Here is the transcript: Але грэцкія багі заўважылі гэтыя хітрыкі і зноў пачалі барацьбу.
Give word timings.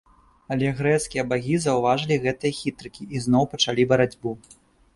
Але 0.53 0.69
грэцкія 0.79 1.25
багі 1.33 1.59
заўважылі 1.67 2.17
гэтыя 2.25 2.57
хітрыкі 2.63 3.03
і 3.17 3.25
зноў 3.29 3.49
пачалі 3.55 3.89
барацьбу. 3.95 4.37